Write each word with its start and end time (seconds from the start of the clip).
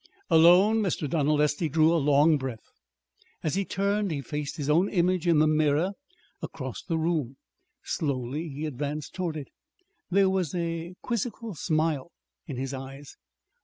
Alone, 0.31 0.77
Mr. 0.81 1.07
Donald 1.07 1.41
Estey 1.41 1.69
drew 1.69 1.93
a 1.93 1.97
long 2.01 2.35
breath. 2.35 2.71
As 3.43 3.53
he 3.53 3.63
turned, 3.65 4.09
he 4.09 4.19
faced 4.19 4.57
his 4.57 4.67
own 4.67 4.89
image 4.89 5.27
in 5.27 5.37
the 5.37 5.45
mirror 5.45 5.91
across 6.41 6.81
the 6.81 6.97
room. 6.97 7.37
Slowly 7.83 8.49
he 8.49 8.65
advanced 8.65 9.13
toward 9.13 9.37
it. 9.37 9.49
There 10.09 10.27
was 10.27 10.55
a 10.55 10.95
quizzical 11.03 11.53
smile 11.53 12.11
in 12.47 12.57
his 12.57 12.73
eyes. 12.73 13.15